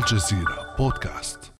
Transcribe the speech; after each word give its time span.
الجزيرة 0.00 0.76
بودكاست. 0.78 1.52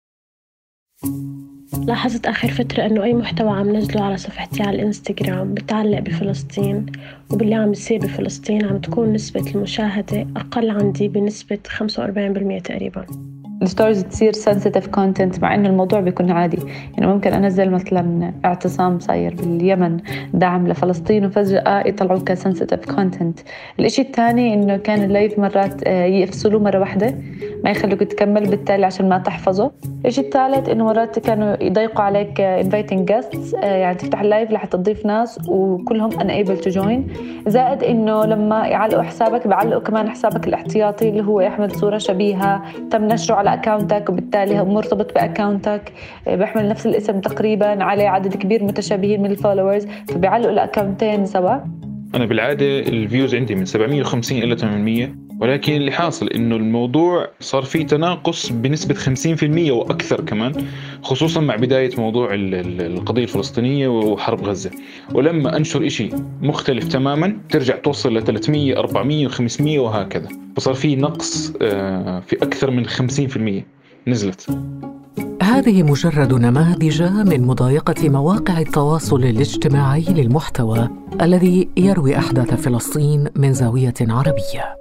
لاحظت 1.87 2.25
آخر 2.25 2.47
فترة 2.47 2.85
إنه 2.85 3.03
أي 3.03 3.13
محتوى 3.13 3.49
عم 3.49 3.75
نزله 3.75 4.03
على 4.03 4.17
صفحتي 4.17 4.63
على 4.63 4.75
الإنستغرام 4.75 5.53
بتعلق 5.53 5.99
بفلسطين 5.99 6.85
وباللي 7.31 7.55
عم 7.55 7.71
يصير 7.71 7.99
بفلسطين 7.99 8.65
عم 8.65 8.81
تكون 8.81 9.13
نسبة 9.13 9.51
المشاهدة 9.55 10.27
أقل 10.37 10.69
عندي 10.69 11.07
بنسبة 11.07 11.59
45% 11.67 12.61
تقريباً. 12.63 13.05
ال 13.61 13.66
stories 13.66 14.03
تصير 14.03 14.33
sensitive 14.33 14.87
content 14.87 15.41
مع 15.41 15.55
إنه 15.55 15.69
الموضوع 15.69 15.99
بيكون 15.99 16.31
عادي. 16.31 16.57
يعني 16.97 17.13
ممكن 17.13 17.33
أنزل 17.33 17.69
مثلا 17.71 18.33
اعتصام 18.45 18.99
صاير 18.99 19.35
باليمن 19.35 19.97
دعم 20.33 20.67
لفلسطين 20.67 21.25
وفجأة 21.25 21.87
يطلعوه 21.87 22.19
ك 22.19 22.27
sensitive 22.27 22.95
content 22.95 23.39
الإشي 23.79 24.01
الثاني 24.01 24.53
إنه 24.53 24.77
كان 24.77 25.03
ال 25.03 25.10
live 25.10 25.39
مرات 25.39 25.87
آه، 25.87 26.05
يفصلوه 26.05 26.61
مرة 26.61 26.79
واحدة 26.79 27.15
ما 27.63 27.71
يخلوك 27.71 28.03
تكمل 28.03 28.49
بالتالي 28.49 28.85
عشان 28.85 29.09
ما 29.09 29.17
تحفظه. 29.17 29.71
الشيء 30.05 30.25
الثالث 30.25 30.69
إنه 30.69 30.85
مرات 30.85 31.19
كانوا 31.19 31.63
يضيقوا 31.63 32.03
عليك 32.03 32.41
inviting 32.41 33.07
guests 33.07 33.53
يعني 33.53 33.95
تفتح 33.95 34.21
ال 34.21 34.27
live 34.27 34.51
لحتى 34.51 34.77
تضيف 34.77 35.05
ناس 35.05 35.39
وكلهم 35.47 36.11
unable 36.11 36.61
to 36.63 36.73
join. 36.73 36.99
زائد 37.47 37.83
إنه 37.83 38.25
لما 38.25 38.67
يعلقوا 38.67 39.03
حسابك 39.03 39.47
بيعلقوا 39.47 39.81
كمان 39.81 40.09
حسابك 40.09 40.47
الاحتياطي 40.47 41.09
اللي 41.09 41.23
هو 41.23 41.41
يحمل 41.41 41.71
صورة 41.71 41.97
شبيهة 41.97 42.61
تم 42.91 43.05
نشره 43.05 43.35
على 43.35 43.50
اكاونتك 43.53 44.09
وبالتالي 44.09 44.63
مرتبط 44.63 45.15
باكاونتك 45.15 45.93
بيحمل 46.27 46.69
نفس 46.69 46.85
الاسم 46.85 47.19
تقريبا 47.19 47.83
عليه 47.83 48.09
عدد 48.09 48.35
كبير 48.35 48.63
متشابهين 48.63 49.23
من 49.23 49.31
ال 49.31 49.37
followers 49.37 49.87
فبيعلقوا 50.07 50.51
ال 50.51 50.58
account 50.58 51.10
ين 51.10 51.25
سوا. 51.25 51.55
أنا 52.15 52.25
بالعادة 52.25 52.79
الفيوز 52.79 53.35
عندي 53.35 53.55
من 53.55 53.65
750 53.65 54.37
إلى 54.37 54.57
800 54.57 55.09
ولكن 55.41 55.73
اللي 55.73 55.91
حاصل 55.91 56.27
إنه 56.27 56.55
الموضوع 56.55 57.27
صار 57.39 57.63
فيه 57.63 57.87
تناقص 57.87 58.51
بنسبة 58.51 58.95
50% 58.95 59.71
وأكثر 59.71 60.21
كمان 60.21 60.65
خصوصا 61.03 61.41
مع 61.41 61.55
بداية 61.55 61.91
موضوع 61.97 62.29
القضية 62.31 63.23
الفلسطينية 63.23 63.87
وحرب 63.87 64.43
غزة. 64.43 64.71
ولما 65.13 65.57
أنشر 65.57 65.89
شيء 65.89 66.15
مختلف 66.41 66.87
تماما 66.87 67.37
ترجع 67.49 67.75
توصل 67.75 68.17
ل 68.17 68.23
300 68.23 68.79
400 68.79 69.27
و500 69.27 69.61
وهكذا. 69.61 70.27
فصار 70.55 70.73
في 70.73 70.95
نقص 70.95 71.53
آه، 71.61 72.19
في 72.19 72.35
أكثر 72.35 72.71
من 72.71 72.85
50% 72.85 73.65
نزلت. 74.07 74.49
هذه 75.41 75.83
مجرد 75.83 76.33
نماذج 76.33 77.03
من 77.03 77.41
مضايقة 77.41 78.09
مواقع 78.09 78.59
التواصل 78.59 79.23
الاجتماعي 79.23 80.05
للمحتوى 80.09 80.89
الذي 81.21 81.69
يروي 81.77 82.17
أحداث 82.17 82.53
فلسطين 82.53 83.27
من 83.35 83.53
زاوية 83.53 83.93
عربية. 84.01 84.80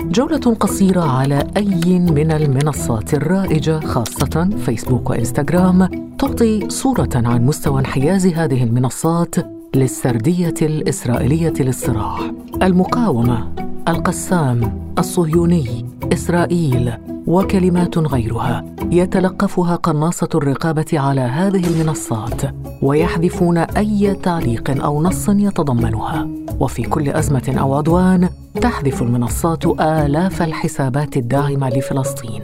جولة 0.00 0.54
قصيرة 0.60 1.00
على 1.00 1.46
أي 1.56 1.98
من 1.98 2.32
المنصات 2.32 3.14
الرائجة 3.14 3.80
خاصة 3.80 4.48
فيسبوك 4.64 5.10
وإنستغرام 5.10 5.88
تعطي 6.18 6.70
صورة 6.70 7.10
عن 7.14 7.46
مستوى 7.46 7.80
انحياز 7.80 8.26
هذه 8.26 8.64
المنصات 8.64 9.34
للسردية 9.74 10.54
الإسرائيلية 10.62 11.52
للصراع. 11.60 12.18
المقاومة 12.62 13.48
القسام 13.88 14.82
الصهيوني 14.98 15.86
إسرائيل 16.12 16.92
وكلمات 17.26 17.98
غيرها. 17.98 18.64
يتلقفها 18.90 19.76
قناصة 19.76 20.28
الرقابة 20.34 20.86
على 20.92 21.20
هذه 21.20 21.66
المنصات 21.66 22.42
ويحذفون 22.82 23.58
أي 23.58 24.14
تعليق 24.14 24.84
أو 24.84 25.02
نص 25.02 25.28
يتضمنها. 25.28 26.28
وفي 26.60 26.82
كل 26.82 27.08
أزمة 27.08 27.56
أو 27.60 27.74
عدوان 27.74 28.28
تحذف 28.60 29.02
المنصات 29.02 29.66
آلاف 29.80 30.42
الحسابات 30.42 31.16
الداعمة 31.16 31.68
لفلسطين. 31.68 32.42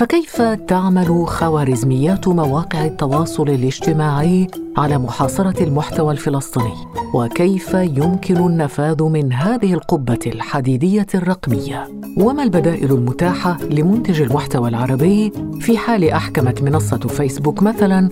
فكيف 0.00 0.42
تعمل 0.42 1.26
خوارزميات 1.26 2.28
مواقع 2.28 2.84
التواصل 2.84 3.48
الاجتماعي 3.48 4.46
على 4.76 4.98
محاصرة 4.98 5.62
المحتوى 5.62 6.12
الفلسطيني؟ 6.12 6.74
وكيف 7.14 7.74
يمكن 7.74 8.36
النفاذ 8.36 9.02
من 9.02 9.32
هذه 9.32 9.74
القبة 9.74 10.18
الحديدية 10.26 11.06
الرقمية؟ 11.14 11.88
وما 12.16 12.42
البدائل 12.42 12.92
المتاحة 12.92 13.58
لمنتج 13.62 14.20
المحتوى 14.20 14.68
العربي 14.68 15.32
في 15.60 15.78
حال 15.78 16.10
أحكمت 16.10 16.62
منصة 16.62 16.98
فيسبوك 16.98 17.62
مثلا 17.62 18.08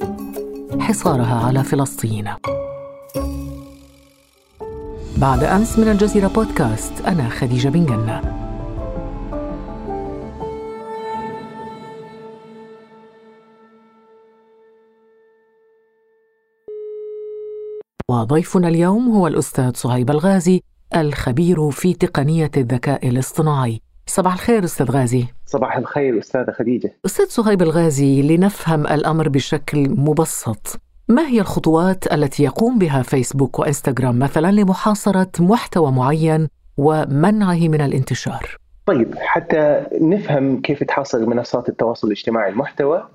حصارها 0.81 1.47
على 1.47 1.65
فلسطين؟ 1.65 2.29
بعد 5.17 5.45
أمس 5.45 5.79
من 5.79 5.89
الجزيرة 5.89 6.29
بودكاست 6.29 6.93
أنا 7.07 7.29
خديجة 7.29 7.69
بن 7.69 7.87
جنة. 7.87 8.48
وضيفنا 18.11 18.69
اليوم 18.69 19.09
هو 19.09 19.27
الأستاذ 19.27 19.73
صهيب 19.75 20.11
الغازي 20.11 20.61
الخبير 20.97 21.71
في 21.71 21.95
تقنية 21.95 22.51
الذكاء 22.57 23.09
الاصطناعي. 23.09 23.81
صباح 24.07 24.33
الخير 24.33 24.65
أستاذ 24.65 24.91
غازي. 24.91 25.25
صباح 25.47 25.77
الخير 25.77 26.19
أستاذة 26.19 26.51
خديجة. 26.59 26.95
أستاذ 27.07 27.27
صهيب 27.27 27.63
الغازي 27.63 28.23
لنفهم 28.23 28.87
الأمر 28.87 29.29
بشكل 29.29 29.89
مبسط 29.89 30.81
ما 31.09 31.29
هي 31.29 31.41
الخطوات 31.41 32.13
التي 32.13 32.43
يقوم 32.43 32.79
بها 32.79 33.03
فيسبوك 33.03 33.59
وإنستغرام 33.59 34.19
مثلا 34.19 34.53
لمحاصرة 34.53 35.31
محتوى 35.41 35.93
معين 35.93 36.49
ومنعه 36.77 37.69
من 37.69 37.81
الانتشار؟ 37.81 38.57
طيب 38.87 39.15
حتى 39.19 39.87
نفهم 40.01 40.61
كيف 40.61 40.85
تحاصر 40.85 41.27
منصات 41.27 41.69
التواصل 41.69 42.07
الاجتماعي 42.07 42.51
المحتوى 42.51 43.09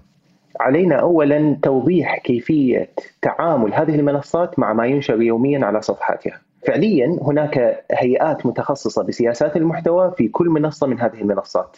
علينا 0.60 0.96
اولا 0.96 1.58
توضيح 1.64 2.18
كيفية 2.18 2.90
تعامل 3.22 3.74
هذه 3.74 3.96
المنصات 3.96 4.60
مع 4.60 4.74
ما 4.74 4.86
ينشر 4.86 5.22
يوميا 5.22 5.66
على 5.66 5.82
صفحاتها. 5.82 6.42
فعليا 6.68 7.20
هناك 7.22 7.86
هيئات 7.92 8.46
متخصصة 8.46 9.04
بسياسات 9.04 9.58
المحتوى 9.58 10.14
في 10.18 10.28
كل 10.28 10.50
منصة 10.50 10.88
من 10.88 11.00
هذه 11.00 11.22
المنصات. 11.22 11.78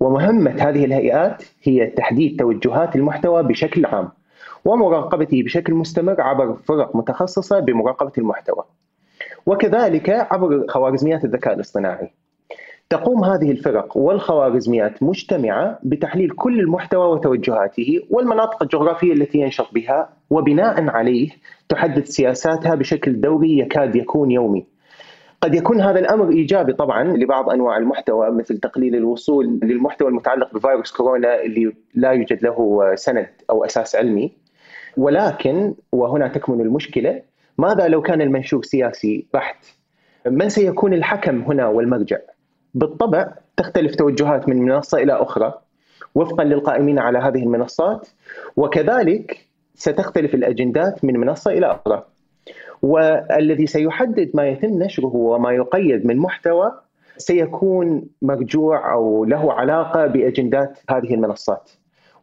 ومهمة 0.00 0.50
هذه 0.50 0.84
الهيئات 0.84 1.42
هي 1.62 1.86
تحديد 1.86 2.38
توجهات 2.38 2.96
المحتوى 2.96 3.42
بشكل 3.42 3.86
عام 3.86 4.08
ومراقبته 4.64 5.42
بشكل 5.42 5.74
مستمر 5.74 6.20
عبر 6.20 6.54
فرق 6.54 6.96
متخصصة 6.96 7.60
بمراقبة 7.60 8.12
المحتوى. 8.18 8.64
وكذلك 9.46 10.10
عبر 10.10 10.66
خوارزميات 10.68 11.24
الذكاء 11.24 11.54
الاصطناعي. 11.54 12.10
تقوم 12.90 13.24
هذه 13.24 13.50
الفرق 13.50 13.96
والخوارزميات 13.96 15.02
مجتمعة 15.02 15.78
بتحليل 15.82 16.30
كل 16.30 16.60
المحتوى 16.60 17.06
وتوجهاته 17.08 18.00
والمناطق 18.10 18.62
الجغرافية 18.62 19.12
التي 19.12 19.38
ينشط 19.38 19.74
بها 19.74 20.08
وبناء 20.30 20.88
عليه 20.88 21.30
تحدد 21.68 22.04
سياساتها 22.04 22.74
بشكل 22.74 23.20
دوري 23.20 23.58
يكاد 23.58 23.96
يكون 23.96 24.30
يومي. 24.30 24.66
قد 25.40 25.54
يكون 25.54 25.80
هذا 25.80 25.98
الأمر 25.98 26.30
إيجابي 26.30 26.72
طبعا 26.72 27.04
لبعض 27.04 27.50
أنواع 27.50 27.76
المحتوى 27.76 28.30
مثل 28.30 28.58
تقليل 28.58 28.94
الوصول 28.96 29.60
للمحتوى 29.62 30.08
المتعلق 30.08 30.54
بفيروس 30.54 30.92
كورونا 30.92 31.42
اللي 31.42 31.72
لا 31.94 32.10
يوجد 32.10 32.42
له 32.42 32.94
سند 32.94 33.28
أو 33.50 33.64
أساس 33.64 33.96
علمي. 33.96 34.32
ولكن 34.96 35.74
وهنا 35.92 36.28
تكمن 36.28 36.60
المشكلة 36.60 37.22
ماذا 37.58 37.88
لو 37.88 38.02
كان 38.02 38.20
المنشور 38.20 38.62
سياسي 38.62 39.26
بحت؟ 39.34 39.64
من 40.26 40.48
سيكون 40.48 40.94
الحكم 40.94 41.42
هنا 41.42 41.66
والمرجع؟ 41.68 42.18
بالطبع 42.74 43.32
تختلف 43.56 43.94
توجهات 43.94 44.48
من 44.48 44.62
منصة 44.62 44.98
إلى 44.98 45.12
أخرى 45.12 45.54
وفقا 46.14 46.44
للقائمين 46.44 46.98
على 46.98 47.18
هذه 47.18 47.42
المنصات 47.42 48.08
وكذلك 48.56 49.46
ستختلف 49.74 50.34
الأجندات 50.34 51.04
من 51.04 51.20
منصة 51.20 51.50
إلى 51.50 51.66
أخرى. 51.66 52.04
والذي 52.82 53.66
سيحدد 53.66 54.30
ما 54.34 54.48
يتم 54.48 54.82
نشره 54.82 55.16
وما 55.16 55.52
يقيد 55.52 56.06
من 56.06 56.16
محتوى 56.16 56.72
سيكون 57.16 58.08
مرجوع 58.22 58.92
أو 58.92 59.24
له 59.24 59.52
علاقة 59.52 60.06
بأجندات 60.06 60.78
هذه 60.90 61.14
المنصات. 61.14 61.70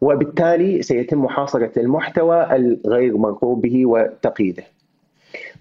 وبالتالي 0.01 0.81
سيتم 0.81 1.23
محاصرة 1.23 1.71
المحتوى 1.77 2.55
الغير 2.55 3.17
مرغوب 3.17 3.61
به 3.61 3.85
وتقييده. 3.85 4.63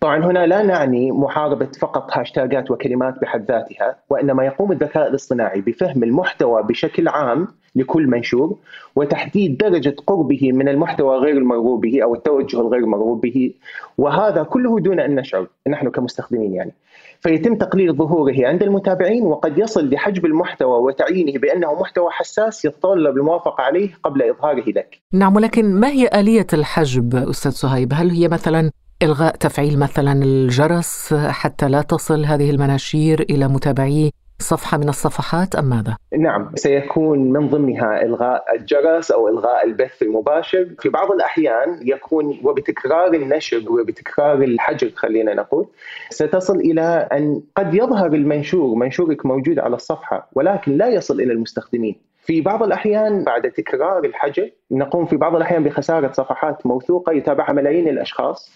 طبعا 0.01 0.25
هنا 0.25 0.47
لا 0.47 0.63
نعني 0.63 1.13
محاربة 1.13 1.69
فقط 1.81 2.11
هاشتاجات 2.13 2.71
وكلمات 2.71 3.21
بحد 3.23 3.51
ذاتها 3.51 3.97
وإنما 4.11 4.45
يقوم 4.45 4.73
الذكاء 4.73 5.09
الاصطناعي 5.09 5.61
بفهم 5.61 6.03
المحتوى 6.03 6.63
بشكل 6.63 7.09
عام 7.09 7.49
لكل 7.77 8.07
منشور 8.07 8.59
وتحديد 8.97 9.57
درجة 9.57 9.97
قربه 10.07 10.53
من 10.53 10.69
المحتوى 10.69 11.17
غير 11.17 11.37
المرغوب 11.37 11.81
به 11.81 12.03
أو 12.03 12.15
التوجه 12.15 12.61
الغير 12.61 12.87
مرغوب 12.87 13.21
به 13.21 13.55
وهذا 13.99 14.43
كله 14.43 14.81
دون 14.81 15.01
أن 15.01 15.15
نشعر 15.15 15.47
نحن 15.69 15.91
كمستخدمين 15.91 16.55
يعني 16.55 16.73
فيتم 17.21 17.55
تقليل 17.55 17.95
ظهوره 17.95 18.37
عند 18.39 18.63
المتابعين 18.63 19.23
وقد 19.23 19.59
يصل 19.59 19.91
لحجب 19.91 20.27
المحتوى 20.27 20.79
وتعيينه 20.79 21.39
بأنه 21.39 21.81
محتوى 21.81 22.11
حساس 22.11 22.65
يتطلب 22.65 23.17
الموافقة 23.17 23.63
عليه 23.63 23.91
قبل 24.05 24.23
إظهاره 24.23 24.65
لك 24.71 25.01
نعم 25.13 25.37
ولكن 25.37 25.75
ما 25.75 25.89
هي 25.89 26.11
آلية 26.15 26.47
الحجب 26.53 27.15
أستاذ 27.15 27.51
صهيب؟ 27.51 27.93
هل 27.95 28.11
هي 28.11 28.29
مثلا 28.29 28.71
إلغاء 29.03 29.37
تفعيل 29.37 29.79
مثلا 29.79 30.13
الجرس 30.13 31.15
حتى 31.15 31.69
لا 31.69 31.83
تصل 31.83 32.25
هذه 32.25 32.51
المناشير 32.51 33.21
إلى 33.21 33.49
متابعي 33.49 34.13
صفحة 34.39 34.79
من 34.79 34.89
الصفحات 34.89 35.55
أم 35.55 35.65
ماذا؟ 35.65 35.97
نعم 36.19 36.51
سيكون 36.55 37.33
من 37.33 37.49
ضمنها 37.49 38.03
إلغاء 38.03 38.45
الجرس 38.57 39.11
أو 39.11 39.29
إلغاء 39.29 39.67
البث 39.67 40.03
المباشر 40.03 40.69
في 40.79 40.89
بعض 40.89 41.13
الأحيان 41.13 41.79
يكون 41.83 42.41
وبتكرار 42.45 43.15
النشر 43.15 43.63
وبتكرار 43.71 44.43
الحجر 44.43 44.91
خلينا 44.97 45.35
نقول 45.35 45.67
ستصل 46.11 46.57
إلى 46.57 47.09
أن 47.13 47.43
قد 47.57 47.75
يظهر 47.75 48.07
المنشور 48.07 48.75
منشورك 48.75 49.27
موجود 49.27 49.59
على 49.59 49.77
الصفحة 49.77 50.29
ولكن 50.33 50.77
لا 50.77 50.89
يصل 50.89 51.21
إلى 51.21 51.33
المستخدمين 51.33 52.12
في 52.23 52.41
بعض 52.41 52.63
الأحيان 52.63 53.25
بعد 53.25 53.51
تكرار 53.51 54.05
الحجر 54.05 54.51
نقوم 54.71 55.07
في 55.07 55.17
بعض 55.17 55.37
الأحيان 55.37 55.65
بخسارة 55.65 56.13
صفحات 56.13 56.67
موثوقة 56.67 57.13
يتابعها 57.13 57.53
ملايين 57.53 57.89
الأشخاص 57.89 58.53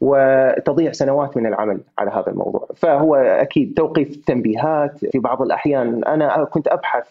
وتضيع 0.00 0.92
سنوات 0.92 1.36
من 1.36 1.46
العمل 1.46 1.80
على 1.98 2.10
هذا 2.10 2.28
الموضوع. 2.28 2.68
فهو 2.76 3.14
أكيد 3.14 3.74
توقيف 3.76 4.10
التنبيهات 4.10 5.04
في 5.12 5.18
بعض 5.18 5.42
الأحيان 5.42 6.04
أنا 6.04 6.44
كنت 6.44 6.68
أبحث 6.68 7.08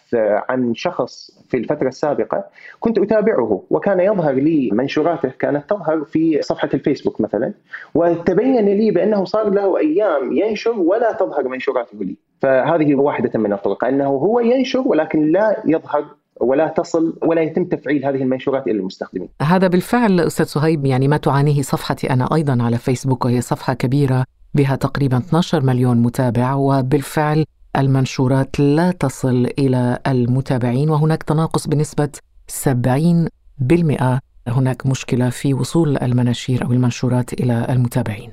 عن 0.50 0.74
شخص 0.74 1.32
في 1.50 1.58
الفترة 1.58 1.88
السابقة 1.88 2.44
كنت 2.80 3.00
أتابعه 3.00 3.64
وكان 3.70 4.00
يظهر 4.00 4.34
لي 4.34 4.70
منشوراته 4.74 5.30
كانت 5.40 5.70
تظهر 5.70 6.04
في 6.04 6.42
صفحة 6.42 6.70
الفيسبوك 6.74 7.22
مثلا 7.22 7.54
وتبين 7.96 8.66
لي 8.66 8.92
بأنه 8.92 9.26
صار 9.26 9.50
له 9.50 9.78
أيام 9.78 10.34
ينشر 10.34 10.80
ولا 10.80 11.12
تظهر 11.12 11.48
منشوراته 11.48 11.98
لي. 12.04 12.16
فهذه 12.42 12.96
واحدة 12.96 13.40
من 13.40 13.54
الطرق 13.54 13.86
أنه 13.86 14.06
هو 14.06 14.40
ينشر 14.40 14.80
ولكن 14.88 15.32
لا 15.32 15.64
يظهر 15.66 16.06
ولا 16.42 16.68
تصل 16.68 17.20
ولا 17.24 17.42
يتم 17.42 17.66
تفعيل 17.66 18.06
هذه 18.06 18.16
المنشورات 18.16 18.68
إلى 18.68 18.80
المستخدمين. 18.80 19.30
هذا 19.42 19.68
بالفعل 19.68 20.20
أستاذ 20.20 20.46
صهيب 20.46 20.86
يعني 20.86 21.08
ما 21.08 21.18
تعانيه 21.18 21.62
صفحتي 21.62 22.10
أنا 22.10 22.36
أيضا 22.36 22.64
على 22.64 22.78
فيسبوك 22.78 23.26
وهي 23.26 23.42
صفحة 23.42 23.74
كبيرة 23.74 24.24
بها 24.54 24.76
تقريبا 24.76 25.18
12 25.18 25.64
مليون 25.64 25.98
متابع 25.98 26.54
وبالفعل 26.54 27.46
المنشورات 27.78 28.60
لا 28.60 28.92
تصل 28.92 29.48
إلى 29.60 30.00
المتابعين 30.08 30.90
وهناك 30.90 31.24
تناقص 31.24 31.68
بنسبة 31.68 32.10
70% 32.52 34.20
هناك 34.48 34.86
مشكلة 34.86 35.30
في 35.30 35.54
وصول 35.54 35.98
المناشير 35.98 36.66
أو 36.66 36.72
المنشورات 36.72 37.34
إلى 37.34 37.66
المتابعين. 37.70 38.32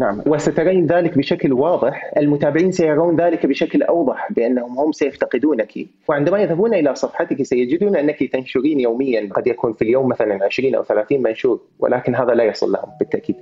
نعم. 0.00 0.22
وسترين 0.26 0.86
ذلك 0.86 1.18
بشكل 1.18 1.52
واضح. 1.52 2.12
المتابعين 2.16 2.72
سيرون 2.72 3.20
ذلك 3.20 3.46
بشكل 3.46 3.82
أوضح 3.82 4.32
بأنهم 4.32 4.78
هم 4.78 4.92
سيفتقدونك. 4.92 5.72
وعندما 6.08 6.38
يذهبون 6.38 6.74
إلى 6.74 6.94
صفحتك 6.94 7.42
سيجدون 7.42 7.96
أنك 7.96 8.22
تنشرين 8.32 8.80
يوميا. 8.80 9.28
قد 9.34 9.46
يكون 9.46 9.72
في 9.72 9.82
اليوم 9.82 10.08
مثلا 10.08 10.44
20 10.44 10.74
أو 10.74 10.84
30 10.84 11.22
منشور 11.22 11.60
ولكن 11.78 12.14
هذا 12.14 12.34
لا 12.34 12.44
يصل 12.44 12.72
لهم 12.72 12.88
بالتأكيد. 13.00 13.36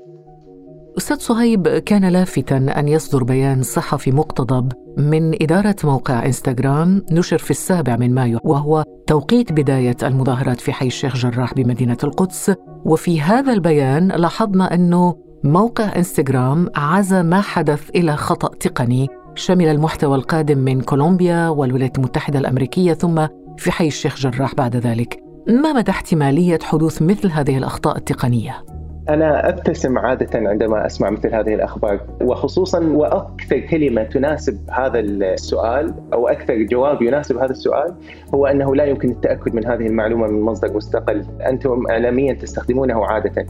أستاذ 0.99 1.17
صهيب 1.17 1.69
كان 1.69 2.09
لافتا 2.09 2.57
أن 2.57 2.89
يصدر 2.89 3.25
بيان 3.25 3.63
صحفي 3.63 4.11
مقتضب 4.11 4.73
من 4.97 5.43
إدارة 5.43 5.77
موقع 5.85 6.27
إنستغرام 6.27 7.03
نشر 7.13 7.39
في 7.39 7.51
السابع 7.51 7.97
من 7.97 8.15
مايو 8.15 8.39
وهو 8.45 8.85
توقيت 9.07 9.53
بداية 9.53 9.97
المظاهرات 10.03 10.61
في 10.61 10.73
حي 10.73 10.87
الشيخ 10.87 11.17
جراح 11.17 11.55
بمدينة 11.55 11.97
القدس. 12.05 12.55
وفي 12.85 13.21
هذا 13.21 13.53
البيان 13.53 14.09
لاحظنا 14.09 14.75
أنه 14.75 15.28
موقع 15.45 15.97
إنستغرام 15.97 16.71
عزى 16.77 17.23
ما 17.23 17.41
حدث 17.41 17.91
إلى 17.91 18.17
خطأ 18.17 18.55
تقني 18.55 19.09
شمل 19.35 19.67
المحتوى 19.67 20.17
القادم 20.17 20.59
من 20.59 20.81
كولومبيا 20.81 21.49
والولايات 21.49 21.99
المتحدة 21.99 22.39
الأمريكية 22.39 22.95
ثم 22.95 23.27
في 23.59 23.71
حي 23.71 23.87
الشيخ 23.87 24.17
جراح 24.17 24.55
بعد 24.55 24.77
ذلك 24.77 25.23
ما 25.49 25.73
مدى 25.73 25.91
احتمالية 25.91 26.59
حدوث 26.63 27.03
مثل 27.03 27.31
هذه 27.31 27.59
الأخطاء 27.59 27.97
التقنية؟ 27.97 28.65
أنا 29.09 29.49
أبتسم 29.49 29.99
عادة 29.99 30.49
عندما 30.49 30.87
أسمع 30.87 31.11
مثل 31.11 31.35
هذه 31.35 31.55
الأخبار 31.55 32.01
وخصوصا 32.23 32.81
وأكثر 32.81 33.59
كلمة 33.61 34.03
تناسب 34.03 34.71
هذا 34.71 35.01
السؤال 35.01 35.95
أو 36.13 36.29
أكثر 36.29 36.55
جواب 36.55 37.03
يناسب 37.03 37.37
هذا 37.39 37.51
السؤال 37.51 37.95
هو 38.35 38.47
أنه 38.47 38.75
لا 38.75 38.85
يمكن 38.85 39.11
التأكد 39.11 39.55
من 39.55 39.67
هذه 39.67 39.87
المعلومة 39.87 40.27
من 40.27 40.41
مصدر 40.41 40.77
مستقل. 40.77 41.25
أنتم 41.47 41.87
إعلاميا 41.91 42.33
تستخدمونه 42.33 43.07
عادة. 43.07 43.47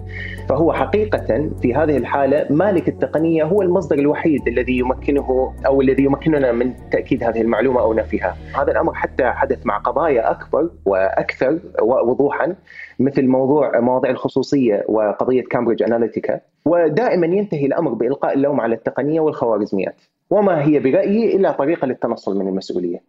فهو 0.48 0.72
حقيقة 0.72 1.50
في 1.62 1.74
هذه 1.74 1.96
الحالة 1.96 2.46
مالك 2.50 2.88
التقنية 2.88 3.44
هو 3.44 3.62
المصدر 3.62 3.98
الوحيد 3.98 4.48
الذي 4.48 4.78
يمكنه 4.78 5.54
أو 5.66 5.80
الذي 5.80 6.04
يمكننا 6.04 6.52
من 6.52 6.74
تأكيد 6.90 7.24
هذه 7.24 7.40
المعلومة 7.40 7.80
أو 7.80 7.94
نفيها. 7.94 8.36
هذا 8.54 8.72
الأمر 8.72 8.94
حتى 8.94 9.24
حدث 9.24 9.66
مع 9.66 9.78
قضايا 9.78 10.30
أكبر 10.30 10.70
وأكثر 10.84 11.58
وضوحا. 11.82 12.54
مثل 12.98 13.26
موضوع 13.26 13.80
مواضيع 13.80 14.10
الخصوصية 14.10 14.84
وقضية 14.88 15.42
كامبريدج 15.42 15.82
اناليتيكا 15.82 16.40
ودائما 16.64 17.26
ينتهي 17.26 17.66
الأمر 17.66 17.94
بإلقاء 17.94 18.34
اللوم 18.34 18.60
على 18.60 18.74
التقنية 18.74 19.20
والخوارزميات 19.20 20.00
وما 20.30 20.66
هي 20.66 20.78
برأيي 20.78 21.36
إلا 21.36 21.52
طريقة 21.52 21.86
للتنصل 21.86 22.38
من 22.38 22.48
المسؤولية. 22.48 23.00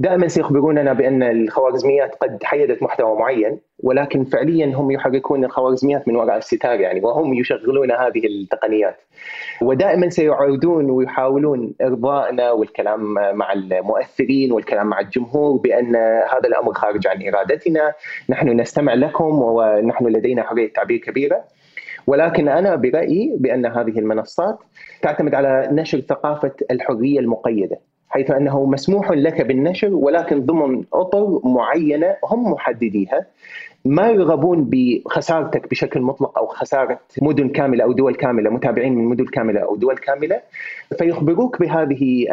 دائما 0.00 0.28
سيخبروننا 0.28 0.92
بأن 0.92 1.22
الخوارزميات 1.22 2.14
قد 2.14 2.44
حيدت 2.44 2.82
محتوى 2.82 3.18
معين 3.18 3.58
ولكن 3.82 4.24
فعليا 4.24 4.66
هم 4.66 4.90
يحركون 4.90 5.44
الخوارزميات 5.44 6.08
من 6.08 6.16
وراء 6.16 6.36
الستار 6.36 6.80
يعني 6.80 7.00
وهم 7.00 7.34
يشغلون 7.34 7.92
هذه 7.92 8.26
التقنيات. 8.26 8.96
ودائما 9.62 10.08
سيعودون 10.08 10.90
ويحاولون 10.90 11.74
إرضائنا 11.82 12.50
والكلام 12.50 13.14
مع 13.14 13.52
المؤثرين 13.52 14.52
والكلام 14.52 14.86
مع 14.86 15.00
الجمهور 15.00 15.58
بأن 15.58 15.96
هذا 15.96 16.48
الأمر 16.48 16.72
خارج 16.72 17.06
عن 17.06 17.28
إرادتنا، 17.28 17.92
نحن 18.28 18.60
نستمع 18.60 18.94
لكم 18.94 19.42
ونحن 19.42 20.06
لدينا 20.06 20.42
حرية 20.42 20.72
تعبير 20.72 20.98
كبيرة. 20.98 21.44
ولكن 22.06 22.48
أنا 22.48 22.76
برأيي 22.76 23.36
بأن 23.38 23.66
هذه 23.66 23.98
المنصات 23.98 24.58
تعتمد 25.02 25.34
على 25.34 25.68
نشر 25.72 26.00
ثقافة 26.00 26.52
الحرية 26.70 27.20
المقيدة 27.20 27.78
حيث 28.08 28.30
أنه 28.30 28.66
مسموح 28.66 29.10
لك 29.10 29.42
بالنشر 29.42 29.94
ولكن 29.94 30.40
ضمن 30.46 30.84
اطر 30.92 31.40
معينة 31.44 32.16
هم 32.24 32.52
محدديها. 32.52 33.26
ما 33.84 34.08
يرغبون 34.08 34.70
بخسارتك 34.70 35.70
بشكل 35.70 36.00
مطلق 36.00 36.38
أو 36.38 36.46
خسارة 36.46 36.98
مدن 37.22 37.48
كاملة 37.48 37.84
أو 37.84 37.92
دول 37.92 38.14
كاملة 38.14 38.50
متابعين 38.50 38.94
من 38.94 39.04
مدن 39.04 39.24
كاملة 39.24 39.60
أو 39.60 39.76
دول 39.76 39.96
كاملة 39.96 40.40
فيخبروك 40.98 41.60
بهذه 41.60 42.26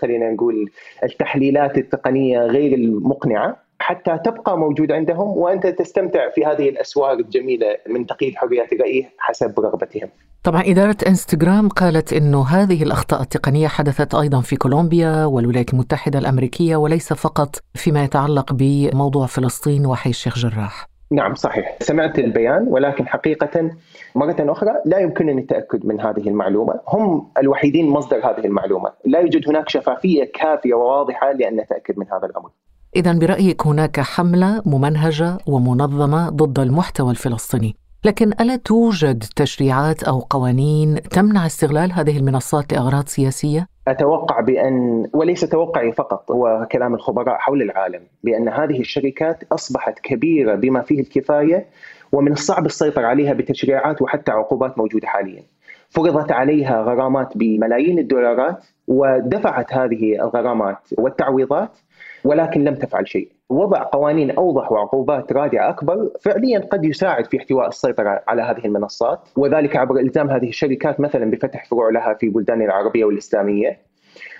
خلينا 0.00 0.30
نقول 0.30 0.70
التحليلات 1.04 1.78
التقنية 1.78 2.38
غير 2.40 2.74
المقنعة. 2.74 3.56
حتى 3.82 4.18
تبقى 4.24 4.58
موجود 4.58 4.92
عندهم 4.92 5.28
وأنت 5.38 5.66
تستمتع 5.66 6.30
في 6.30 6.44
هذه 6.44 6.68
الأسواق 6.68 7.10
الجميلة 7.10 7.76
من 7.88 8.06
تقييد 8.06 8.36
حريات 8.36 8.72
الراي 8.72 9.08
حسب 9.18 9.60
رغبتهم. 9.60 10.08
طبعا 10.44 10.62
إدارة 10.66 10.96
إنستغرام 11.06 11.68
قالت 11.68 12.12
أنه 12.12 12.46
هذه 12.48 12.82
الأخطاء 12.82 13.22
التقنية 13.22 13.68
حدثت 13.68 14.14
أيضا 14.14 14.40
في 14.40 14.56
كولومبيا 14.56 15.24
والولايات 15.24 15.72
المتحدة 15.72 16.18
الأمريكية 16.18 16.76
وليس 16.76 17.12
فقط 17.12 17.56
فيما 17.74 18.04
يتعلق 18.04 18.52
بموضوع 18.52 19.26
فلسطين 19.26 19.86
وحي 19.86 20.10
الشيخ 20.10 20.38
جراح. 20.38 20.86
نعم 21.10 21.34
صحيح. 21.34 21.76
سمعت 21.80 22.18
البيان 22.18 22.66
ولكن 22.68 23.08
حقيقة 23.08 23.70
مرة 24.14 24.36
أخرى 24.40 24.72
لا 24.84 24.98
يمكنني 24.98 25.40
التأكد 25.40 25.86
من 25.86 26.00
هذه 26.00 26.28
المعلومة. 26.28 26.74
هم 26.88 27.32
الوحيدين 27.38 27.88
مصدر 27.88 28.16
هذه 28.16 28.44
المعلومة. 28.44 28.92
لا 29.04 29.18
يوجد 29.18 29.48
هناك 29.48 29.68
شفافية 29.68 30.24
كافية 30.24 30.74
وواضحة 30.74 31.32
لأن 31.32 31.56
نتأكد 31.56 31.98
من 31.98 32.06
هذا 32.12 32.26
الأمر. 32.26 32.50
إذا 32.96 33.12
برأيك 33.12 33.66
هناك 33.66 34.00
حملة 34.00 34.62
ممنهجة 34.66 35.38
ومنظمة 35.46 36.28
ضد 36.28 36.58
المحتوى 36.58 37.10
الفلسطيني 37.10 37.76
لكن 38.04 38.32
ألا 38.40 38.56
توجد 38.56 39.24
تشريعات 39.36 40.02
أو 40.02 40.18
قوانين 40.18 41.02
تمنع 41.02 41.46
استغلال 41.46 41.92
هذه 41.92 42.18
المنصات 42.18 42.72
لأغراض 42.72 43.06
سياسية؟ 43.06 43.66
أتوقع 43.88 44.40
بأن 44.40 45.06
وليس 45.12 45.40
توقعي 45.40 45.92
فقط 45.92 46.30
هو 46.30 46.68
كلام 46.72 46.94
الخبراء 46.94 47.38
حول 47.38 47.62
العالم 47.62 48.00
بأن 48.24 48.48
هذه 48.48 48.80
الشركات 48.80 49.44
أصبحت 49.52 49.98
كبيرة 49.98 50.54
بما 50.54 50.80
فيه 50.82 51.00
الكفاية 51.00 51.66
ومن 52.12 52.32
الصعب 52.32 52.66
السيطرة 52.66 53.06
عليها 53.06 53.32
بتشريعات 53.32 54.02
وحتى 54.02 54.32
عقوبات 54.32 54.78
موجودة 54.78 55.06
حاليا 55.06 55.42
فرضت 55.90 56.32
عليها 56.32 56.82
غرامات 56.82 57.36
بملايين 57.36 57.98
الدولارات 57.98 58.64
ودفعت 58.88 59.72
هذه 59.72 60.14
الغرامات 60.14 60.78
والتعويضات 60.98 61.78
ولكن 62.24 62.64
لم 62.64 62.74
تفعل 62.74 63.08
شيء. 63.08 63.28
وضع 63.50 63.82
قوانين 63.82 64.30
أوضح 64.30 64.72
وعقوبات 64.72 65.32
رادعة 65.32 65.70
أكبر 65.70 66.10
فعليا 66.20 66.58
قد 66.58 66.84
يساعد 66.84 67.26
في 67.26 67.36
احتواء 67.36 67.68
السيطرة 67.68 68.22
على 68.28 68.42
هذه 68.42 68.64
المنصات 68.64 69.28
وذلك 69.36 69.76
عبر 69.76 69.96
إلزام 69.96 70.30
هذه 70.30 70.48
الشركات 70.48 71.00
مثلا 71.00 71.30
بفتح 71.30 71.64
فروع 71.66 71.90
لها 71.90 72.14
في 72.14 72.28
بلدان 72.28 72.62
العربية 72.62 73.04
والإسلامية. 73.04 73.78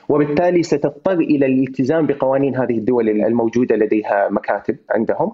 وبالتالي 0.08 0.62
ستضطر 0.62 1.18
إلى 1.18 1.46
الالتزام 1.46 2.06
بقوانين 2.06 2.56
هذه 2.56 2.78
الدول 2.78 3.08
الموجودة 3.08 3.76
لديها 3.76 4.28
مكاتب 4.30 4.76
عندهم. 4.90 5.32